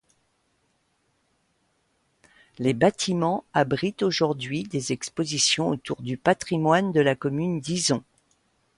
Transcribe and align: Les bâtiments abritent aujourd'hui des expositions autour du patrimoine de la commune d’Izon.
Les 2.57 2.73
bâtiments 2.73 3.43
abritent 3.53 4.01
aujourd'hui 4.01 4.63
des 4.63 4.93
expositions 4.93 5.69
autour 5.69 6.01
du 6.01 6.17
patrimoine 6.17 6.91
de 6.91 7.01
la 7.01 7.15
commune 7.15 7.59
d’Izon. 7.59 8.03